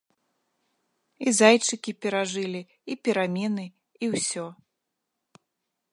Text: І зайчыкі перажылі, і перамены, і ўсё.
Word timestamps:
І 1.25 1.33
зайчыкі 1.39 1.91
перажылі, 2.05 2.61
і 2.95 2.97
перамены, 3.09 3.65
і 4.07 4.13
ўсё. 4.15 4.45